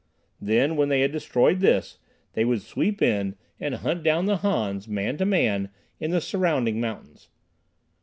[0.41, 1.99] Then, when they had destroyed this,
[2.33, 6.81] they would sweep in and hunt down the Hans, man to man, in the surrounding
[6.81, 7.29] mountains.